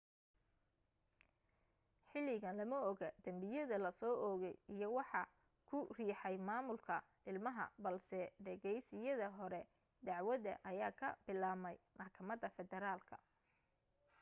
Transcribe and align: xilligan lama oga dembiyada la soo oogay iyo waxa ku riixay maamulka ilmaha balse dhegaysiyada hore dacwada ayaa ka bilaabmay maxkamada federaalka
xilligan 2.11 2.57
lama 2.59 2.79
oga 2.91 3.09
dembiyada 3.23 3.77
la 3.83 3.91
soo 3.99 4.15
oogay 4.29 4.55
iyo 4.75 4.87
waxa 4.97 5.21
ku 5.67 5.77
riixay 5.97 6.35
maamulka 6.47 6.95
ilmaha 7.31 7.65
balse 7.83 8.19
dhegaysiyada 8.45 9.27
hore 9.37 9.61
dacwada 10.05 10.53
ayaa 10.71 10.91
ka 10.99 11.09
bilaabmay 11.25 11.75
maxkamada 11.99 12.47
federaalka 12.57 13.15